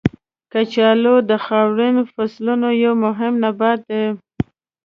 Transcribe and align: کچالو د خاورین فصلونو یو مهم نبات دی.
کچالو 0.51 1.15
د 1.29 1.31
خاورین 1.45 1.95
فصلونو 2.13 2.69
یو 2.83 2.93
مهم 3.05 3.33
نبات 3.43 3.79
دی. 3.89 4.03